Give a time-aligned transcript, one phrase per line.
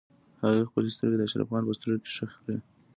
[0.43, 2.57] هغې خپلې سترګې د اشرف خان په سترګو کې ښخې کړې.